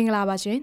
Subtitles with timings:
[0.00, 0.60] င်္ဂလာပါရှင်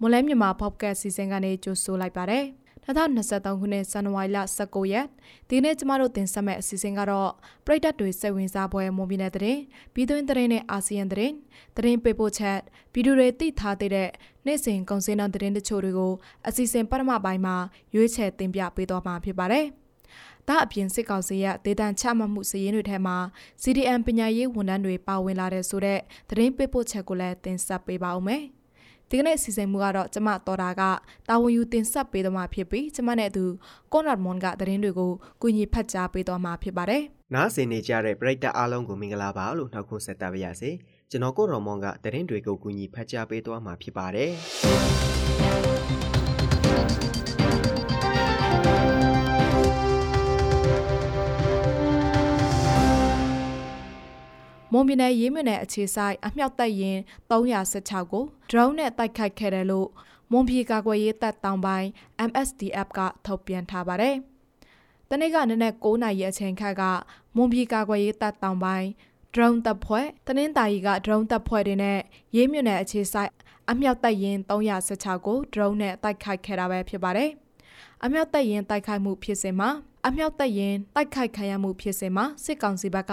[0.00, 2.44] မွန်လဲမြန်မာ podcast စီစဉ်ကနေကြိုဆိုလိုက်ပါတယ်
[2.84, 5.06] 2023ခုနှစ်ဇန်နဝါရီလ19ရက်
[5.48, 7.30] ဒီနေ့ကျမတို့တင်ဆက်မယ့်အစီအစဉ်ကတော့
[7.66, 9.58] ပြည်သက်တွေစိတ်ဝင်စားပွဲမွန်ပြည်နယ်တဲ့
[9.94, 11.30] ပြည်တွင်းတဲ့နဲ့အာဆီယံတဲ့
[11.76, 12.58] သတင်းပေးပို့ချက်
[12.92, 14.08] ဗီဒီယိုတွေသိထားတဲ့
[14.46, 16.12] နေ့စဉ်ကုန်စည်နှုန်းသတင်းတချို့တွေကို
[16.48, 17.56] အစီအစဉ်ပထမပိုင်းမှာ
[17.94, 19.66] ရွေးချယ်တင်ပြပေးသွားမှာဖြစ်ပါတယ်။
[20.48, 23.16] ဒါအပြင်စစ်ကောင်စီရဲ့ဒေသချမှတ်မှုစည်းရင်းတွေထဲမှာ
[23.62, 26.00] CDM ပညာရေးဝန်ထမ်းတွေပါဝင်လာတဲ့ဆိုတဲ့
[26.30, 28.44] သတင်းပေးပို့ချက်ကိုလည်းတင်ဆက်ပေးပါဦးမယ်။
[29.10, 30.82] ဒီကနေ့စီစဉ်မှုကတော့ကျမတော်တာက
[31.28, 33.44] တာဝန်ယူတင်ဆက်ပေးသွားမှာဖြစ်ပြီးကျမနဲ့အတူ
[33.92, 35.10] ကွန်ရတ်မွန်ကသတင်းတွေကို
[35.42, 37.02] ကုညီဖတ်ကြားပေးသွားမှာဖြစ်ပါတယ်။
[37.34, 40.70] နားဆင်နေကြတဲ့ပရိသတ်အားလုံးကိုမင်္ဂလာပါလို့နှောက်ခွန်းဆက်တာပါရစေ။
[41.10, 44.32] ကျွန်တော်ကိုရော်မွန်ကသတင်းတွေကိုကုညီဖတ်ကြားပေးသွားမှာဖြစ်ပါတယ်။
[54.78, 56.98] မွန်ပြည်နယ်ရေးမြနယ်အခြေဆိုင်အမြောက်တပ်ရင်
[57.30, 59.88] 316ကို drone နဲ့တိုက်ခိုက်ခဲ့တယ်လို့
[60.30, 61.88] မွန်ပြည်ကာကွယ်ရေးတပ်တောင်ပိုင်း
[62.28, 64.16] MSDF ကထုတ်ပြန်ထားပါတယ်။
[65.10, 66.82] တနေ့ကနနက်9နာရီအချိန်ခန့်က
[67.36, 68.88] မွန်ပြည်ကာကွယ်ရေးတပ်တောင်ပိုင်း
[69.34, 71.98] drone တပ်ဖွဲ့တနင်္သာရီက drone တပ်ဖွဲ့တွေနဲ့
[72.36, 73.30] ရေးမြနယ်အခြေဆိုင်
[73.70, 77.30] အမြောက်တပ်ရင်316ကို drone နဲ့တိုက်ခိုက်ခဲ့တာပဲဖြစ်ပါတယ်။
[78.04, 79.70] အမြောက်တပ်ရင်တိုက်ခိုက်မှုဖြစ်စဉ်မှာ
[80.06, 83.12] အမြောက်တပ်ရင်တိုက်ခိုက်ခံရမှုဖြစ်စဉ်မှာစစ်ကောင်စီဘက်က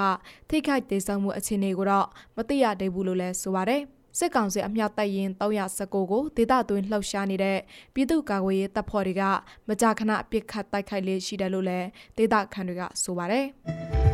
[0.50, 3.82] ထိခိုက်ဒေဆုံးမှုအခြေအနေကိုတော့မသိရသေးဘူးလို့လည်းဆိုပါတယ်။
[4.20, 7.60] စစ်ကောင်စီအမြောက်တပ်ရင်319ကိုဒေသတွင်းလှုပ်ရှားနေတဲ့
[7.94, 9.24] ပြည်သူ့ကာကွယ်ရေးတပ်ဖွဲ့တွေက
[9.68, 13.46] မကြာခဏအပစ်ခတ်တိုက်ခိုက်လေးရှိတယ်လို့လည်းဒေသခံတွေကဆိုပါတယ်။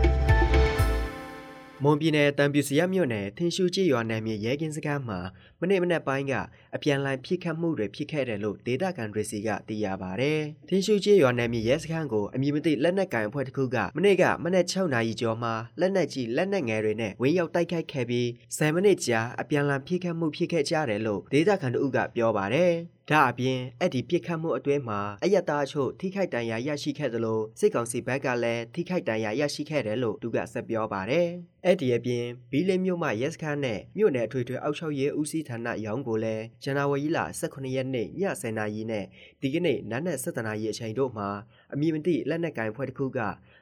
[1.84, 5.20] မွန်ပြည်နယ်တံပြူစရမြို့နယ်ထင်းရှူကြီးရွာနယ်မြေရဲကင်းစခန်းမှာ
[5.60, 6.34] မနေ့မနေ့ပိုင်းက
[6.76, 10.34] အပြန်လှန်ဖိခတ်မှုတွေဖြစ်ခဲ့တယ်လို့ဒေတာကန်ဒရစီကသိရပါဗျ။
[10.70, 22.66] ထင်းရှူကြီးရွာနယ်မြေရဲစခန်းကိုအမည်မသိလက်နက်ကိုင်အဖွဲ့တစ်ခုကမနေ့ကမနေ့6နာရီကျော်မှာလက်နက်ကြီးလက်နက်ငယ်တွေနဲ့ဝင်းရောက်တိုက်ခိုက်ခဲ့ပြီး10မိနစ်ကြာအပြန်လှန်ဖိခတ်မှုဖြစ်ခဲ့ကြတယ်လို့ဒေတာကန်တို့ကပြောပါဗျ။
[23.12, 31.28] ဒါအပြင်အဲ့ဒီပြစ်ခတ်မှုအတွင်းမှာအယက်သားချို့ထိခိုက်ဒဏ်ရာရရှိခဲ့သလိုစစ်ကောင်စီဘက်ကလည်းထိခိုက်ဒဏ်ရာရရှိခဲ့တယ်လို့သူကဆက်ပြောပါတယ်။
[31.66, 38.10] အဲ့ဒီအပြင်ဘီလင်းမြို့မှရဲစခန်းနဲ့မြို့နယ်အထွေထွေအောက်ချုပ်ရေးဦးစီးဌာနရောင်းကိုလည်းဇန်နဝါရီလ18ရက်နေ့ည
[38.42, 39.06] 10:00နာရီနဲ့
[39.42, 41.30] ဒီကနေ့နက်နက်7:00နာရီအချိန်တို့မှာ
[41.74, 43.20] အမည်မသိလက်နက်ကိုင်ဖွဲ့တစ်ခုက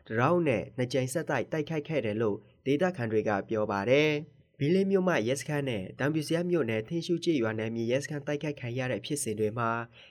[0.07, 4.11] ဒရောင်းနဲ့နှစ်ကြိမ်ဆက်တိုက်တိုက်ခိုက်ခဲ့တယ်လို့ဒေတာခန်တွေကပြောပါတယ်။
[4.61, 9.69] ဘီလင်းမြို့မှရဲစခန်းနဲ့တံပြူစရမြို့နယ်ထင်းရှုကျေးရွာနယ်မြေရဲစခန်းတိုက်ခိုက်ခံရတဲ့ဖြစ်စဉ်တွေမှာ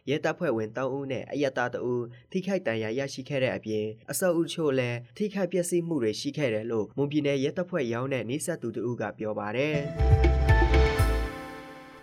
[0.09, 9.77] ရဲတပ်ဖွဲ့ဝင်3ဦးနဲ့အယက်သား2ဦးထိခိုက်ဒဏ်ရာရရှိခဲ့တဲ့အပြင်အစောအုပ်ချို့လည်းထိခိုက်ပျက်စီးမှုတွေရှိခဲ့တယ်လို့မွန်ပြည်နယ်ရဲတပ်ဖွဲ့ရောင်းတဲ့နေဆက်သူတို့ကပြောပါတယ်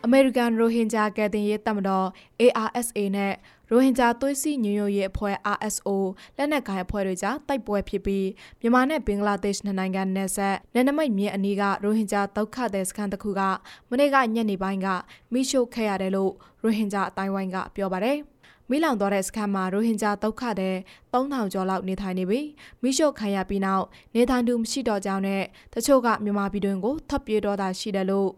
[0.05, 2.07] အမေရိကန်ရိုဟင်ဂျာကယ်တင်ရေးတပ်မတော်
[2.41, 3.33] ARSA နဲ့
[3.69, 5.89] ရိုဟင်ဂျာသွေးစည်းညွညွရေးအဖွဲ့ RSO
[6.37, 8.27] လက်နက်ကိုင်အဖွဲ့တွေကြားတိုက်ပွဲဖြစ်ပြီး
[8.59, 13.41] မြန်မာနဲ့ဘင်္ဂလားဒေ့ရှ်နိုင်ငံနယ်စပ်နယ်နိမိတ်မြစ်အနီးကရိုဟင်ဂျာဒုက္ခသည်စခန်းတစ်ခုက
[13.89, 14.87] မနေ့ကညနေပိုင်းက
[15.33, 16.31] မိရှို့ခဲ့ရတယ်လို့
[16.63, 18.17] ရိုဟင်ဂျာအတိုင်းဝိုင်းကပြောပါတယ်။
[18.69, 20.75] မိလောင်သွားတဲ့စခန်းမှာရိုဟင်ဂျာဒုက္ခတဲ့
[21.13, 22.47] 3000ကျော်လောက်နေထိုင်နေပြီး
[22.81, 25.43] မိရှုခံရပြီးနောက်နေထိုင်သူမရှိတော့ကြောင်းနဲ့
[25.73, 28.29] တချို့ကမြန်မာပြည်တွင်ကိုထပ်ပြေတော့တာရှိတယ်လို့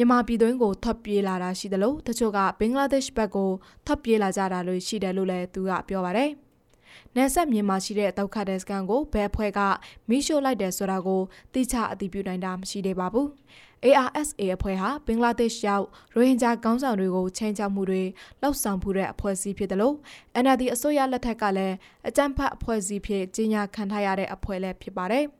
[0.00, 3.50] မြန်မာပြည်သွင်းကိုထပ်ပြေးလာတာရှိတယ်လို့တချို့ကဘင်္ဂလားဒေ့ရှ်ဘက်ကို
[3.86, 6.30] ထပ်ပြေးလာကြတာလို့ရှိတယ်လို့လည်းသူကပြောပါတယ်။
[7.16, 9.60] နယ်ဆက်မြန်မာရှိတဲ့တောက်ခတ်တဲ့စကန်ကိုဘယ်အဖွဲ့က
[10.08, 11.20] မိရှို့လိုက်တယ်ဆိုတာကို
[11.54, 13.26] တိကျအတည်ပြုနိုင်တာမရှိသေးပါဘူး။
[13.84, 18.02] ARSA အဖွဲ့ဟာဘင်္ဂလားဒေ့ရှ်ရောက်ရိုဟင်ဂျာကောင်းဆောင်တွေကိုချိန်ချောက်မှုတွေ
[18.40, 19.96] လှုပ်ဆောင်မှုတဲ့အဖွဲ့အစည်းဖြစ်တယ်လို့
[20.42, 21.76] NLD အစိုးရလက်ထက်ကလည်း
[22.08, 25.24] အကြမ်းဖက်အဖွဲ့အစည်းဖြစ်ကြီးညာခံထားရတဲ့အဖွဲ့လည်းဖြစ်ပါတယ်။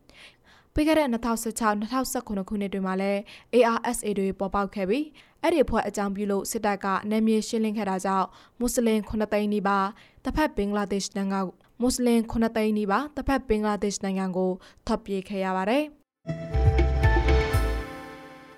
[0.75, 3.21] ပြီးခဲ့တဲ့2016-2019ခုနှစ်တွေမှာလည်း
[3.55, 5.07] ARSA တွေပေါ်ပေါက်ခဲ့ပြီး
[5.43, 8.27] အဲ့ဒီဖွဲ့အကြောင်းပြုလို့စစ်တပ်ကနယ်မြေရှင်းလင်းခဲ့တာကြောင့်
[8.59, 9.89] မွတ်စလင်9သိန်းနီးပါး
[10.25, 11.41] တစ်ဖက်ဘင်္ဂလားဒေ့ရှ်နိုင်ငံ
[11.81, 14.51] မွတ်စလင်9သိန်းနီးပါးတစ်ဖက်ဘင်္ဂလားဒေ့ရှ်နိုင်ငံကို
[14.87, 15.85] ထွက်ပြေးခဲ့ရပါတယ်။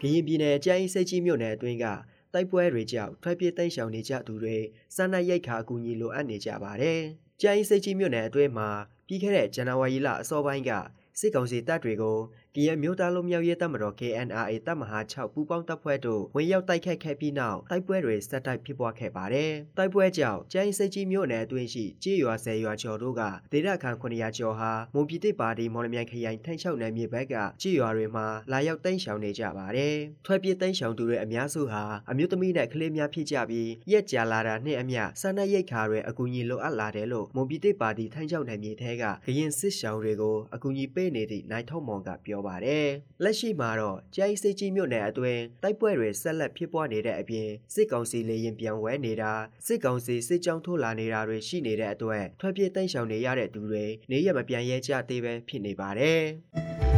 [0.00, 1.86] ကရင်ပြည်နယ်ကျိုင်းစိတ်ကြီးမြို့နယ်အတွင်းက
[2.32, 4.56] တိုက်ပွဲတွေကြောင့်ထွက်ပြေးတိမ်းရှောင်နေကြသူတွေ
[4.96, 7.00] စားနပ်ရိက္ခာအကူအညီလိုအပ်နေကြပါတယ်။
[7.42, 8.68] ကျိုင်းစိတ်ကြီးမြို့နယ်အတွင်းမှာ
[9.06, 10.70] ပြီးခဲ့တဲ့ဇန်နဝါရီလအစောပိုင်းက
[11.18, 12.16] စစ်ကောင်စီတပ်တွေကို
[12.56, 23.22] ကရင်မျိုးသားလုံးမြောက်ရေးတပ်မတော် KNRA တပ်မဟာ6ပူးပေါင်းတပ်ဖွဲ့တို့ဝင်ရောက်တိုက်ခိုက်ခဲ့ပြီးနောက်တိုက်ပွဲတွေဆက်တိုက်ဖြစ်ပွားခဲ့ပါတယ်။တိုက်ပွဲကြောင့်ကျိုင်းစိတ်ကြီးမြို့နယ်အတွင်းရှိကြေးရွာဆယ်ရွာကျော်တို့က
[23.52, 29.96] ဒေသခံ900ကျော်ဟာမွန်ပြည်သစ်ပါတီမော်လမြိုင်ခရိုင်ထိုင်းချောက်နယ်မြေဘက်ကကြေးရွာတွေမှာလာရောက်တိမ်းရှောင်နေကြပါတယ်။
[30.26, 42.86] ထွက်ပြေးတိမ်းရှောင်သူတွေအများစုဟာအမျိုးသမီးနဲ့ကလေးများဖြစ်ကြပြီးရက်ကြာလာတာနဲ့အမျှစားနပ်ရိက္ခာတွေအကူအညီလိုအပ်လာတယ်လို့မွန်ပြည်သစ်ပါတီထိုင်းချောက်နယ်မြေထဲကခရင်စစ်ရှောင်တွေကိုအကူအညီပေးနေသည့်နိုင်ထုံမောင်ကပြောပါတယ်။
[43.22, 49.32] လက်ရှိမှာတော့ကြိုင်းစိတ်ကြီးမြို့နယ်အတွင်းတိုက်ပွဲတွေဆက်လက်ဖြစ်ပွားနေတဲ့အပြင်စစ်ကောင်စီလေရင်ပြန်ဝဲနေတာ
[49.66, 56.22] စစ်ကောင်စီစစ်ကြောင်းထိုးလာနေတာတွေရှိနေတဲ့အတွက်ထွက်ပြေးတိမ်းရှောင်နေရတဲ့သူတွေနေရမပြန်ရဲကြသေးပဲဖြစ်နေပါတယ်။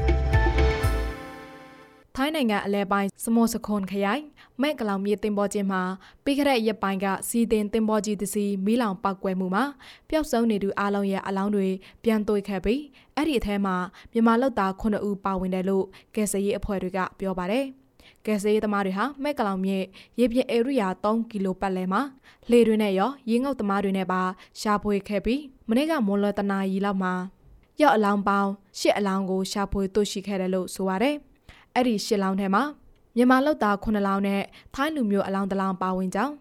[2.25, 4.23] ထိုင်းနိုင်ငံအလဲပိုင်းစမောစခွန်ခရိုင်
[4.63, 5.83] မဲကလောင်မြေတင်ပေါ်ချင်းမှာ
[6.25, 9.65] ပြီးခဲ့တဲ့ရက်ပိုင်းကစီတင်တင်ပေါ်ကြီးတစီမီးလောင်ပောက်ကွဲမှုမှာ
[10.09, 11.69] ပျောက်ဆုံးနေသူအလုံးရဲ့အလောင်းတွေ
[12.05, 12.81] ပြန်သွေးခဲ့ပြီး
[13.17, 13.77] အဲ့ဒီအထဲမှာ
[14.13, 15.85] မြန်မာလောက်သား9ဦးပါဝင်တယ်လို့
[16.15, 17.65] ကယ်ဆယ်ရေးအဖွဲ့တွေကပြောပါတယ်
[18.27, 19.79] ကယ်ဆယ်ရေးသမားတွေဟာမဲကလောင်မြေ
[20.19, 22.01] ရေပြင်ဧရိယာ3ကီလိုပတ်လည်မှာ
[22.51, 24.23] လေတွေနဲ့ရောရေငုပ်သမားတွေနဲ့ပါ
[24.61, 27.13] ရှာဖွေခဲ့ပြီးမနေ့ကမွန်လွယ်တနာရီလောက်မှာ
[27.81, 31.17] ရောက်အလောင်းပေါင်းရှစ်အလောင်းကိုရှာဖွေတွေ့ရှိခဲ့တယ်လို့ဆိုပါတယ်။
[31.75, 32.63] အဲ့ဒီရှစ်လောင်းထဲမှာ
[33.17, 34.43] မြန်မာလောက်သား9လောင်းနဲ့
[34.75, 36.35] ထိုင်းလူမျိုးအလောင်းတစ်လောင်းပါဝင်ကြောင်း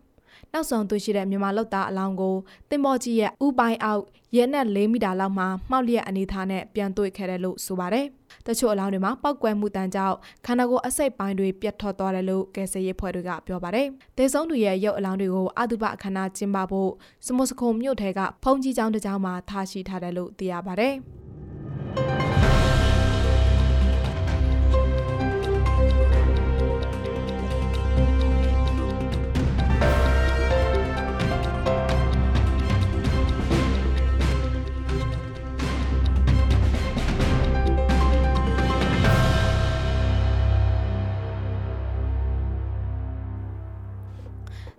[0.54, 2.36] နောက်ဆုံးတွေ့ရှိတဲ့မြန်မာလောက်သားအလောင်းကို
[2.70, 4.04] တင်ပေါ်ကြီးရဲ့ဥပိုင်အောက်
[4.36, 8.06] ရဲနဲ့4မီတာလောက်မှာမှောက်လျက်အနေထားနဲ့ပြန်တွေ့ခဲ့တယ်လို့ဆိုပါတယ်။
[8.48, 10.16] တချို့အလောင်းတွေမှာပောက်ကွဲမှုတန်ကြောင့်
[10.46, 13.88] ခန္ဓာကိုယ်အစိတ်ပိုင်းတွေပြတ်ထွက်သွားတယ်လို့ကယ်ဆယ်ရေးဖွဲ့တွေကပြောပါတယ်။
[14.18, 16.92] ဒေဆုံးသူရဲ့ရုပ်အလောင်းတွေကိုအတုပအခမ်းအနားကျင်းပဖို့
[17.26, 20.96] စမုစခုံမြို့ထဲကဖုန်ကြီးကျောင်းတစ်ကျောင်းမှာထားရှိထားတယ်လို့သိရပါတယ်။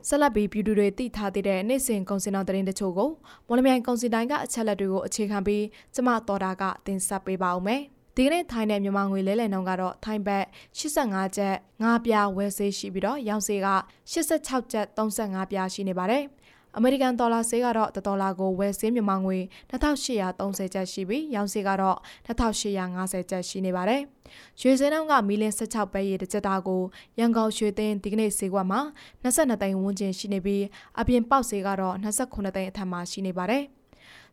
[0.08, 3.10] ဆက်လက်ပြီးပြည်သူတွေသိထားသေးတဲ့နေ့စဉ်ကုန်စင်တော်သတင်းတချို့ကို
[3.46, 5.64] မော်လမြိုင်ကုန်စင်တိုင်းကအချက်လက်တွေကိုအခြေခံပြီး
[5.94, 7.80] ကျမတော်တာကတင်ဆက်ပေးပါဦးမယ်။
[8.16, 10.44] ဒီကနေ့ထိုင်းနဲ့မြန်မာငွေလဲလှယ်နှုန်းကတော့ထိုင်းဘတ်
[10.78, 11.54] 85ကျပ်
[11.84, 13.68] 5ပြားဝယ်ဆေးရှိပြီးတော့ရောင်းဆေးက
[14.12, 16.22] 86ကျပ်35ပြားရှိနေပါတယ်။
[16.78, 19.38] အမေရိကန်ဒေါ်လာဈေးကတော့တဒေါ်လာကိုဝယ်ဈေးမြန်မာငွေ
[19.70, 24.00] 2830ကျပ်ရှိပြီးရောင်းဈေးကတော့2850ကျပ်ရှိနေပါတယ်။
[24.60, 26.82] ရွှေဈေးနှုန်းကမီလ16ပဲရေတစ်ကျပ်သားကို
[27.18, 28.80] ရန်ကုန်ရွှေသိန်းဒီကနေ့ဈေးကွက်မှာ
[29.22, 30.64] 22သိန်းဝန်းကျင်ရှိနေပြီး
[31.00, 33.62] အပြင်ပေါက်ဈေးကတော့29သိန်းအထက်မှာရှိနေပါတယ်။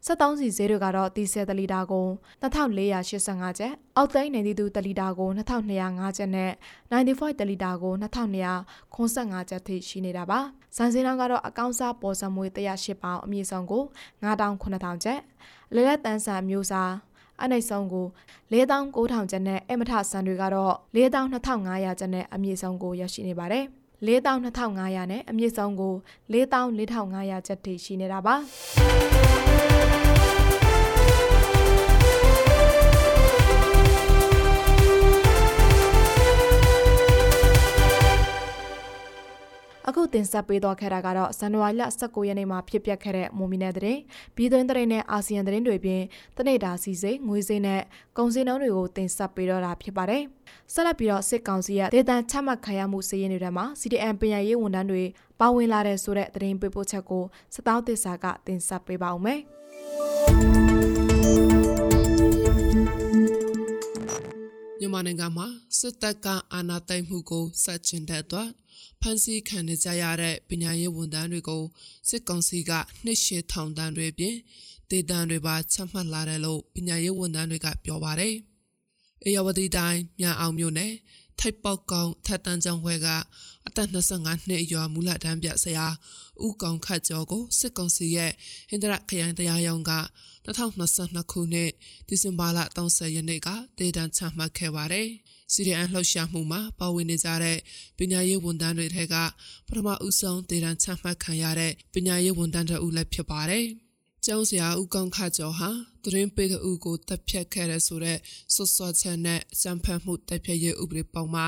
[0.05, 2.07] 73စီဈေးတွေကတော့တီဆယ်တလီတာကို
[2.41, 6.51] 2485ကျပ်အောက်သိန်းနေသူတလီတာကို2205ကျပ်နဲ့
[6.91, 10.39] 95တလီတာကို2295ကျပ်ထိရှိနေတာပါ။
[10.75, 13.83] ဇန်စင်းတော့ကတော့အကောင့်စားပေါ်စံမွေ108ပေါင်အမြင့်ဆုံးကို
[14.23, 15.19] 9000ကျပ်
[15.75, 16.91] လဲလက်တန်းဆန်မျိုးစား
[17.41, 18.07] အနိုင်ဆုံးကို
[18.51, 23.65] 4900ကျပ်နဲ့အမထဆန်တွေကတော့42,500ကျပ်နဲ့အမြင့်ဆုံးကိုရရှိနေပါတယ်။
[24.07, 25.95] 42,500နဲ့အမြင့်ဆုံးကို
[26.33, 28.35] 44,500ကျပ်ထိရှိနေတာပါ
[39.87, 43.97] အခုတင်ဆက်ပေးသွားခဲ့တာကတော့ဇန်နဝါရီလ19ရက်နေ့မှာဖြစ်ပျက်ခဲ့တဲ့မွန်မီနယ်တဲ့
[44.35, 46.01] ပြည်တွင်းတဲ့နဲ့အာဆီယံတဲ့တွေပြင်
[46.37, 47.81] တနေ့တာစီစိငွေစင်းနဲ့
[48.17, 50.23] ကုန်စည်နှုန်းတွေကိုတင်ဆက်ပေးတော့တာဖြစ်ပါတယ်။
[50.73, 55.03] ဆက်လက်ပြီးတော့စစ်ကောင်စီရဲ့ဒေသချမှတ်ခံရမှုစည်ရင်းတွေထဲမှာ CDM ပညာရေးဝန်ထမ်းတွေ
[55.39, 57.23] ပါဝင်လာတဲ့ဆိုတဲ့သတင်းပေးပို့ချက်ကို
[57.55, 59.39] စတောင်းသစ္စာကတင်ဆက်ပေးပါဦးမယ်။
[64.79, 65.47] မြန်မာနိုင်ငံမှာ
[65.79, 68.49] စစ်တပ်ကအာဏာသိမ်းမှုကိုဆက်ကျင်တဲ့အတွက်
[69.01, 71.63] ဖမ်းဆီးခံနေကြရတဲ့ပညာရေးဝန်ထမ်းတွေကို
[72.09, 72.71] စစ်ကောင်စီက
[73.05, 74.35] နှစ်ရှည်ထောင်ဒဏ်တွေပြင်
[74.89, 78.35] ဒေသတွေပါချမှတ်လာတယ်လို့ပညာရေးဝန်ထမ်းတွေကပြောပါတယ်။
[79.23, 80.93] အေယဝတီတိုင်းမြန်အောင်မြို့နယ်
[81.39, 83.07] ထိုက်ပေါက်ကောင်ထက်တန်းကျောင်းခွဲက
[83.67, 85.87] အသက်25နှစ်အရွယ်မူလတန်းပြဆရာ
[86.45, 88.31] ဦးကောင်ခတ်ကျော်ကိုစစ်ကောင်စီရဲ့
[88.69, 89.91] ဟင်္ဒရခရိုင်တရားရုံးက
[90.45, 91.69] 2022ခုနှစ်
[92.07, 93.49] ဒီဇင်ဘာလ30ရက်နေ့က
[93.79, 95.07] ဒေသချမှတ်ခဲ့ပါတယ်။
[95.53, 97.57] CDN လှုပ်ရှားမှုမှာပါဝင်နေကြတဲ့
[97.97, 99.15] ပညာရေးဝန်ထမ်းတွေထက်က
[99.67, 103.67] ပထမဦးဆုံးဒေသချမှတ်ခံရတဲ့ပညာရေးဝန်ထမ်းတို့လည်းဖြစ်ပါတယ်။
[104.25, 105.69] ကျောင်းဆရာဦးကောင်းခကျော်ဟာ
[106.03, 108.17] သတင်းပေးသူကိုတပ်ဖြတ်ခဲ့တဲ့ဆိုတဲ့
[108.53, 111.43] ဆွဆွချက်နဲ့စံဖတ်မှုတပ်ဖြတ်ရေးဥပဒေပေါင်းမှ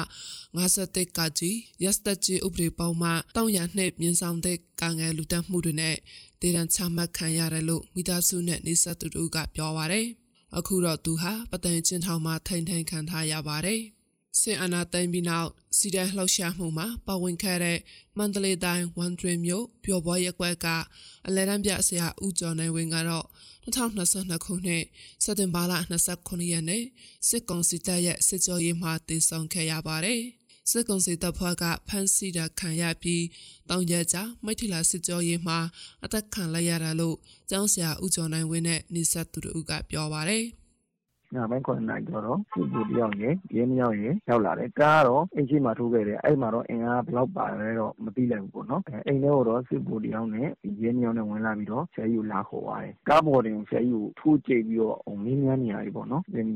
[0.58, 5.96] 51ကကြီးရစတကြီးဥပဒေပေါင်းမှတောင်းရနှိပ်မြင်းဆောင်တဲ့ကငယ်လူတက်မှုတွေနဲ့
[6.42, 10.08] ဒေသချမှတ်ခံရတယ်လို့မိသားစုနဲ့နေဆက်သူတို့ကပြောပါတယ်။
[10.58, 13.82] အခုတော့သူဟာပတန်ချင်းထောင်မှာထိန်ထိန်ခံထားရပါတယ်။
[14.40, 17.80] စင်အနာသိမ့်ပြီးနောက်စီဒန်လှောက်ရှားမှုမှာပါဝင်ခဲ့တဲ့
[18.18, 20.68] မန္တလေးတိုင်းဝန်တွင်မြို့ပျော်ပွဲရက်ွက်က
[21.28, 23.25] အလဲတန်းပြဆရာဦးကျော်နိုင်ဝင်းကတော့
[23.66, 24.84] 2022ခုနှစ်
[25.24, 25.74] စက်တင်ဘာလ
[26.12, 26.84] 29ရက်နေ့
[27.28, 30.22] စစ်ကောင်စီတပ်ရဲ့စစ်ကြောရေးမှတည်ဆုံခဲ့ရပါတယ်။
[30.72, 33.24] စစ်ကောင်စီတပ်ဖွဲ့ကဖမ်းဆီးတာခံရပြီး
[33.70, 35.60] တောင်ရကြမိထီလာစစ်ကြောရေးမှာ
[36.04, 37.18] အသက်ခံလိုက်ရတာလို့
[37.50, 40.46] ကျောင်းဆရာဦးကျော်နိုင်ဝင်းနဲ့နေဆက်သူတို့ကပြောပါတယ်။
[41.36, 50.48] ညပိုင်း9နာရီကျော်တော့စစ်ဗိုလ်တယောက်ရယ်ရဲနှစ်ယောက်ရယ်ရောက်လာတယ်။ကားကတော့အိမ်ရှေ့မှာထိုးခဲ့တယ်။အဲဒီမှာတော့အင်အားဘယ်လောက်ပါတယ်တော့မသိလိုက်ဘူးပေါ့နော်။အိမ်ထဲကိုတော့စစ်ဗိုလ်တယောက်နဲ့
[50.82, 56.48] ရဲနှစ်ယောက်နဲ့ဝင်လာပြီးတော့ဆရာကြီးကိုလာခေါ်သွားတယ်။ကားပေါ်တင်ဆရာကြီးကိုထိုးကြိတ်ပြီးတော့မေးမြန်းနေရတယ်ပေါ့နော်။သူ့အ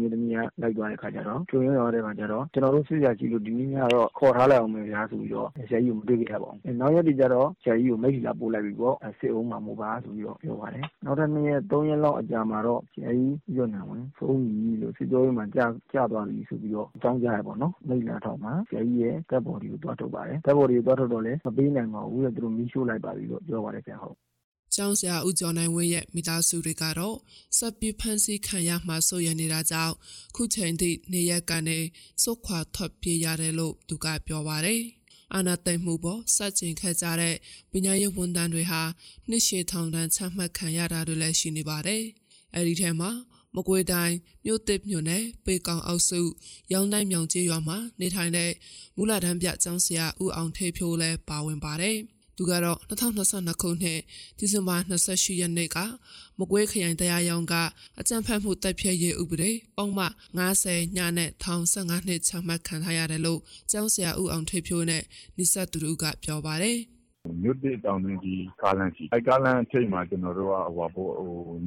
[0.00, 24.16] မျိုးသမီးကလိုက်သွားတဲ့အခါကျတော့ကြိုရင်းရောက်တဲ့အခါကျတော့ကျနော်တို့စစ်စရာရှိလို့ဒီနေ့ညတော့ခေါ်ထားလိုက်အောင်မယ်ဗျာဆိုပြီးတော့ဆရာကြီးကိုမတွေ့ခဲ့ရပါဘူး။နောက်ရက်တွေကျတော့ဆရာကြီးကိုမိတ္ထီလာပို့လိုက်ပြီပေါ့။စစ်အုံးမှာမို့ပါဆိုပြီးတော့ပြောပါတယ်။နောက်ထပ်၂ရက်၃ရက်လောက်အကြာမှာတော့ဆရာကြီးဦးကျော်နိုင်ဝင်းဆုံးပြီလို့စစ်ကြောရေးမှာကြာကြာသွားပြီဆိုပြီးတော့အကြောင်းကြားရပေါ့နော်မိတ်လာထောက်မှာဆရာကြီးရဲ့တပ်ဘော်ဒီကိုတွားထုတ်ပါတယ်တပ်ဘော်ဒီကိုတွားထုတ်တော့လည်းမပေးနိုင်ပါဘူးတဲ့သူတို့မီးရှို့လိုက်ပါပြီလို့ပြောပါတယ်ဆရာဟုတ်
[24.74, 27.16] ကျောင်းဆရာဦးကျော်နိုင်ဝင်းရဲ့မိသားစုတွေကတော့
[27.58, 29.94] စပ်ပြီးဖန်ဆီးခံရမှဆိုရနေတာကြောင့်
[30.36, 31.78] ခုချိန်ထိနေရက်ကနေ
[32.22, 34.82] စုခွာထွက်ပြေးရတယ်လို့သူကပြောပါတယ်။
[35.34, 37.36] အာနာသိမ့်မှုပေါ်စက်ကျင်ခဲ့ကြတဲ့
[37.72, 38.82] ပညာရေးဝန်ထမ်းတွေဟာ
[39.28, 42.02] နှစ်ရှည်ထောင်ဒဏ်ချမှတ်ခံရတာတွေလည်းရှိနေပါတယ်။
[42.54, 43.10] အဲဒီထဲမှာ
[43.54, 46.20] မကွေတိုင်းမြို့တစ်မြို့နယ်ပေကောင်အောက်စု
[46.72, 48.50] ရောင်းတိုင်းမြောင်ကျေးရွာမှာနေထိုင်တဲ့
[48.96, 51.98] မူလာတန်းပြကျောင်းဆရာဦးအောင်ထေဖြိုးလည်းပါဝင်ပါတယ်။
[52.36, 54.00] သူကတော့2022ခုနှစ်
[54.38, 55.78] ဒီဇင်ဘာ28ရက်နေ့က
[56.38, 57.54] မကွေးခရိုင်တရားရုံးက
[58.00, 60.06] အကြံဖတ်မှုတပ်ဖြတ်ရေးဥပဒေပုံမှ
[60.52, 65.02] 90ညနဲ့ထောင်15နှစ်ချမှတ်ခံထားရတယ်လို့ကျောင်းဆရာဦးအောင်ထွေဖြိုးနဲ့
[65.36, 66.78] နိစတူကပြောပါတယ်။
[67.42, 70.98] မြို့သစ်တောင်တွင်းကြီးကားလမ်းရှိတယ်။အဲဒီကားလမ်းထိပ်မှာကျနော်တို့က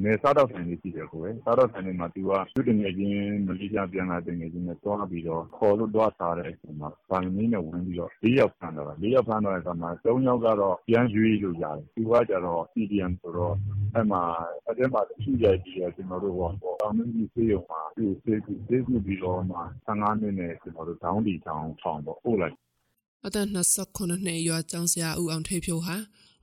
[0.02, 1.06] နယ်စားသောက်ဆိုင်တွေရှိတယ်။
[1.44, 13.54] စားသောက်ဆိုင်တွေမှာသူကသူ့သူငယ်ချင်းမလေးရှားပြန်လာတဲ့သူငယ်ချင်းနဲ့သွားပြီးတော့ခေါ်လို့သွားစားတဲ့အချိန်မှာဘိုင်နင်းနဲ့ဝင်ပြီးတော့၄ယောက်ဖမ်းသွားတာ။၄ယောက်ဖမ်းသွားတဲ့အခါမှာ၃ယောက်ကတော့ပြန်ရွေးလို့ရတယ်။သူကကျတော့ CDM ဆိုတော့
[13.94, 14.22] အဲဒီမှာ
[14.68, 22.56] အထဲမှာထုရိုက်ပြီးတော့ကျနော်တို့တောင်တွင်းကြီးဆေးရုံမှာသူ့ကိုဆေးကုပြီးတော့မှ၁၅နှစ်နဲ့ဒေါင်းလီထောင်ထောင်ပို့လိုက်
[23.26, 25.96] အသက်29နှစ်အရွယ်ကျောင်းဆရာဦးအောင်ထေဖြိုးဟာ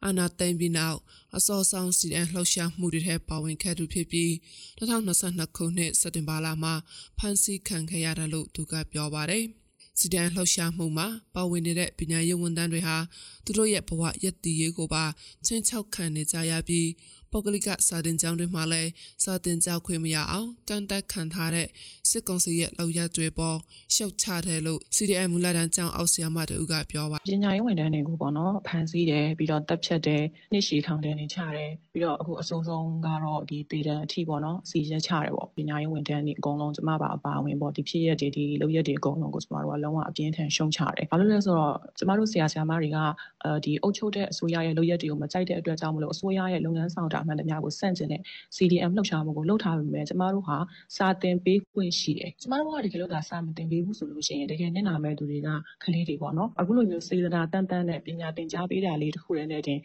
[0.03, 0.99] အာနာသိမ့်ပြီးနောက်
[1.37, 4.31] အစောဆောင်စီအန်လှုပ်ရှားမှုတွေထဲပါဝင်ခဲ့သူဖြစ်ပြီး
[4.79, 6.73] 2022ခုနှစ်စက်တင်ဘာလမှာ
[7.17, 9.45] ဖမ်းဆီးခံခဲ့ရတယ်လို့သူကပြောပါတယ်။
[9.99, 12.97] စီဒန်လှုပ်ရှားမှုမှာပါဝင်နေတဲ့ပညာရေးဝန်ထမ်းတွေဟာ
[13.45, 15.03] သူတို့ရဲ့ဘဝရည်တည်ရေးကိုပါ
[15.45, 16.87] ချင်းချောက်ခံနေကြရပြီး
[17.35, 18.91] ပုဂ္ဂလိကစာတင်ကျောင်းတွေမှာလည်း
[19.23, 21.67] စာတင်ကြောက်ခွင့်မရအောင်တန်တက်ခံထားတဲ့
[22.09, 23.57] စစ်ကောင်စီရဲ့လောက်ရတွေပေါ်
[23.95, 42.97] ရှုတ်ချတယ်လို့ CDM မူလာတန်းကျောင်းအောက်ဆရာမတူကပြောပါပညာရေးဝန်ထမ်းတွေကိုပေါ့နော်ဖန်ဆီးတယ်ပြီးတော့တပ်ဖြတ်တယ်နှိရှိထောင်တယ်နေချတယ်ပြီးတော့အခုအဆုံးဆုံးကတော့ဒီပေတံအထိပေါ့နော်စီရက်ချတယ်ပေါ့ပညာရေးဝန်ထမ်းတွေအကုန်လုံးကျမပါအပါဝင်ပေါ့ဒီဖြစ်ရက်တွေဒီလောက်ရက်တွေအကုန်လုံးကိုကျမတို့ကလုံးဝအပြင်းထန်ရှုံချတယ်ဘာလို့လဲဆိုတော့ကျမတို့ဆရာဆရာမတွေက
[43.43, 48.21] အဲဒီအုပ်ချုပ်တဲ့အစိုးရရဲ့လောက်ရက်တွေကိုမကြိုက်တဲ့အတွက်ကြောင့်မလို့အစိုးရရဲ့လုပ်ငန်းဆောင်တာမှန်သမျှကိုစန့်ကျင်တဲ့
[48.55, 50.57] CDM လှုပ်ရှားမှုကိုလုပ်ထားပေမဲ့ကျမတို့ဟာ
[50.95, 55.49] စာတင်ပေးခွင့်ရှိတယ်ကျမတို့ကတကယ်လို့သာစာမတင်ပေးဘူးဆိုလို့ရှိရင်တကယ်နစ်နာမဲ့သူတွေက
[55.83, 59.79] ကလေးတွေပေါ့နော်အခုလိုမျိုးစေတနာတန်တန်နဲ့ပညာသင်ကြားပေးတာလေးတစ်ခုတည်းနဲ့တင်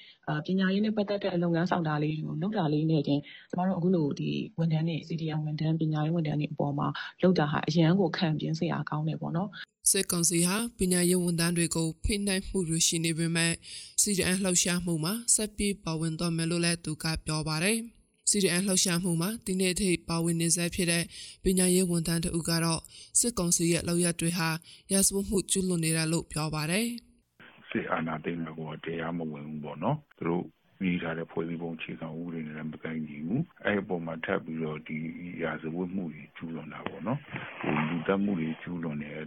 [0.47, 3.21] ပညာရေးနဲ့ပတ်သက်တဲ့အလုပ်ငန်းဆောင်တာလေးကိုလုပ်တာလေးနဲ့တင်
[3.51, 6.89] ကျမတို့အခုလိုဒီဝန်ထမ်းတွေ CDM ဝန်ထမ်းပညာရေးဝန်ထမ်းတွေအပေါ်မှာ
[7.23, 9.49] လုပ်တာဟာအရန်ကိုခံပြင်းစရာကောင်းတယ်ပေါ့နော်
[9.91, 13.53] စစ်ကောင်စီဟာပညာရေးဝန်ထမ်းတွေကိုဖိနှိပ်မှုတွေရှိနေပေမဲ့
[14.01, 17.79] CDN လှုပ်ရှားမှုမှာဆက်ပြီးပါဝင်သွားမယ်လို့လည်းသူကပြောပါတယ်။
[18.31, 21.05] CDN လှုပ်ရှားမှုမှာဒီနေ့ထိပါဝင်နေဆဲဖြစ်တဲ့
[21.45, 22.81] ပညာရေးဝန်ထမ်းတို့ကတော့
[23.21, 24.49] စစ်ကောင်စီရဲ့လောက်ရတွေဟာ
[24.93, 26.87] ရာဇဝတ်မှုကျူးလွန်နေတာလို့ပြောပါတယ်။
[27.71, 30.45] စစ်အာဏာသိမ်းမှုကတရားမဝင်ဘူးပေါ့နော်။သူတို့
[30.79, 34.97] ပြီးထားတဲ့ဖွဲ့စည်းပုံအခြေခံဥပဒေနဲ့လည်းမကိုင်းကြည့်ဘူး။အဲ့အပေါ်မှာထပ်ပြီးတော့ဒီ
[35.43, 37.19] ရာဇဝတ်မှုတွေကျူးလွန်တာပေါ့နော်။
[37.61, 39.21] ဟိုလူတက်မှုတွေကျူးလွန်တဲ့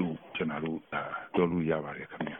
[0.00, 0.78] လို့ကျွန်တော်တို့
[1.34, 2.34] ပြောလို့ရပါတယ်ခင်ဗျ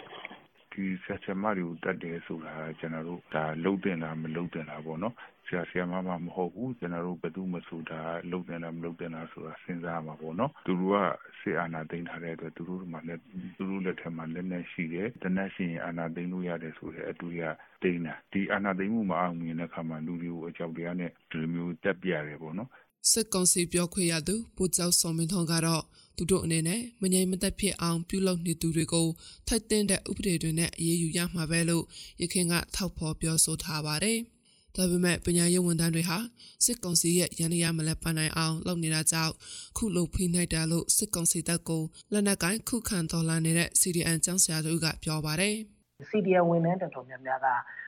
[0.72, 5.14] ဒီဆက်ဆံမတွေကိုတတ်တယ်ဆိုတာကျွန်တော်တို့ဒါလှုပ်တင်တာမလှုပ်တင်တာပေါ့နော်
[5.46, 10.98] ဆရာဆရာမမမဟုတ်ဘူးကျွန်တော်တို့ဘယ်သူမှဆိုတာလှုပ်တင်တာမလှုပ်တင်တာဆိုတာစဉ်းစားမှာပေါ့နော်သူတို့က
[11.40, 13.20] စေအာနာသိမ်းထားတဲ့အတွက်သူတို့မှလည်း
[13.58, 17.42] သူတို့လက်ထက်မှာလက်နဲ့ရှိတယ်တနက်ရှိရင်အာနာသိမ်းလို့ရတယ်ဆိုတဲ့အတူရ
[17.82, 22.68] တိန်းတာဒီအာနာသိမ်းမှုမအောင်မြင်တဲ့ခါမှာလူတွေကိုအကြောက်တရားနဲ့ဒီလိုမျိုးတက်ပြရတယ်ပေါ့နော်
[23.10, 25.84] စစ်ကောင်စီပြောခွင့်ရသူပူကျောက်စောမင်းထွန်းကတော့
[26.16, 29.08] သူတို့အနေနဲ့မငြိမ်မသက်ဖြစ်အောင်ပြုလုပ်နေသူတွေကို
[29.48, 31.84] ထိုက်တဲ့ဥပဒေတွေနဲ့အရေးယူရမှာပဲလို့
[32.22, 34.18] ရခင်ကထောက်ဖော်ပြောဆိုထားပါတယ်။
[34.76, 36.18] ဒါပေမဲ့ပညာရေးဝန်ထမ်းတွေဟာ
[36.64, 39.34] စစ်ကောင်စီရဲ့ရန်ရမလဲပန်းနိုင်အောင်လုပ်နေတာကြောင့်
[39.76, 45.54] ခုလိုဖိနှိပ်တာလို့စစ်ကောင်စီတပ်ကိုလက်နက်ကိုင်းခုခံတော်လှန်နေတဲ့ CDN ကျောင်းဆရာတို့ကပြောပါတယ်။
[46.10, 47.46] CDN ဝန်ထမ်းတော်တော်များများက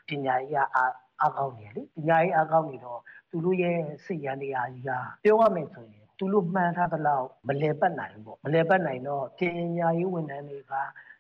[0.08, 4.90] ပညာရေးအားအားကောင်းနေလေပညာရေးအားကောင်းနေတော့သူတို့ရဲ့စိတ်ရန်တရားကြီးက
[5.24, 9.40] ပြောရမယ်ဆိုရင် သူတို့မှန်းထားသလောက်မလဲပတ်နိုင်ပေါ့မလဲပတ်နိုင်တော့ပ
[9.78, 10.74] ညာရေးဝန်ထမ်းတွေက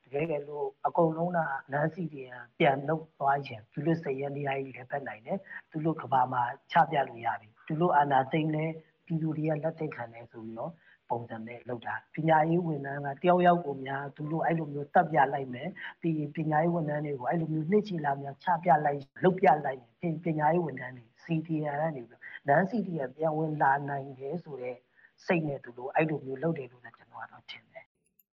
[0.04, 1.38] တကယ်ကလို့အကုန်လုံးက
[1.72, 2.24] နန်းစီတွေ
[2.58, 5.38] ပြန်လုပ်သွားရင်သူတို့စိတ်ရန်တရားကြီးလည်းပတ်နိုင်တယ်
[5.70, 8.64] သူတို့ကဘာမှာချပြလို့ရပြီသူတို့အာနာသိမ့်လဲ
[9.06, 10.72] ပြည်သူတွေကလက်သိခံတယ်ဆိုပြီးတော့
[11.10, 15.68] ပုံစံနဲ့လောက်တာပညာရေးဝန်ထမ်းကတယောက်ယောက်ကိုများသူတို့အဲ့လိုမျိုးတက်ပြလိုက်မယ်
[16.00, 24.78] ပြီးပညာရေးဝန်ထမ်းတွေကိုအဲ့လိုမျိုးနှိမ့်ချလာများချပြလိုက်လုပ်ပြလိုက်ရင်ပညာရေးဝန်ထမ်းတွေ CDR ကနေပြီးနန်း CDR ပြန်ဝင်လာနိုင်တယ်ဆိုတော့
[25.24, 27.84] စိတ်နဲ့သူတို့အဲ့လိုမျိုးလုပ်တယ်လို့လည်းကျွန်တော်ကတော့ထင်တယ်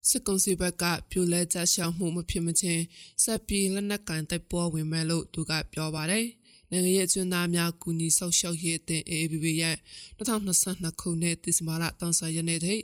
[0.09, 2.83] စစ်ကောင်စီဘက်ကပြိုလဲကြရှောင်မှုမဖြစ်မချင်း
[3.23, 6.25] ဆက်ပြီးလက်နက်ကန်တိုက်ပွဲဝင်မဲ့လို့သူကပြောပါတယ်
[6.71, 9.77] နိုင်ငံရေးအကျဉ်းသားများကူညီဆောက်ရှောက်ရေးအသင်း AABB ရဲ့
[10.17, 12.75] 2022ခုနှစ်ဒီဇင်ဘာလ30ရက်နေ့ထိ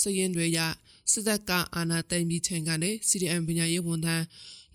[0.00, 0.58] စည်ရင်တွေရ
[1.10, 4.24] စစ်တပ်ကအာဏာသိမ်းပြီးချိန်ကနေ CDM ပညာရေးဝန်ထမ်း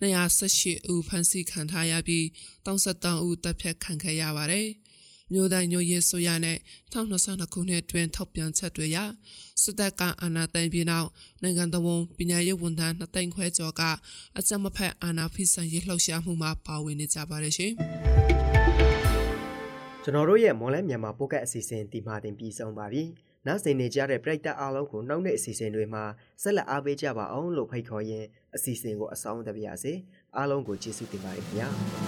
[0.00, 2.24] 218ဦးဖမ်းဆီးခံထားရပြီး
[2.66, 4.68] 33ဦးတပ်ဖြတ်ခံခဲ့ရပါတယ်။
[5.32, 6.58] မြို့တိုင်းညိုရဲဆိုရနဲ့
[6.92, 8.98] 2022ခုနှစ်တွင်ထုတ်ပြန်ချက်တွေအရ
[9.62, 11.08] စစ်တပ်ကအာဏာသိမ်းပြီးနောက်
[11.42, 13.82] နိုင်ငံတော်ဝန်ပညာရေးဝန်ထမ်းနှစ်သိန်းခွဲကျော်က
[14.38, 17.72] အကြမ်းမဖက်အာဏာဖိစံရေးလှုပ်ရှားမှုမှာပါဝင်နေကြပါတယ်ရှင်
[20.02, 23.02] ကျွန်တော်တို့ရဲ့မော်လဲမြန်မာပို့ကတ်အစီအစဉ်ဒီမှာတင်ပြီးဆုံးပါပြီ။
[23.46, 26.04] နောက်စဉ်နေကြတဲ့ပရိသတ်အားလုံးကိုနောက်နေ့အစီအစဉ်တွေမှာ
[26.42, 29.92] ဆက်လက်အားပေးကြပါအောင်လို့ဖိတ်ခေါ်ရင်းအစီအစဉ်ကိုအဆုံးသတ်ပါရစေ။
[30.36, 31.68] အားလုံးကိုကျေးဇူးတင်ပါတယ်ခင်ဗျာ။